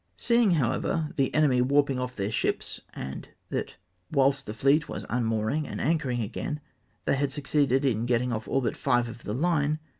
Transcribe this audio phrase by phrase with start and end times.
[0.17, 3.75] See ing, however, the" enemy ivarping off their ships" and that,
[4.11, 6.59] whilst the fleet was unmooring and anchoring again,"
[7.05, 9.77] they had succeeded in getti?ig off' all but five of the line!"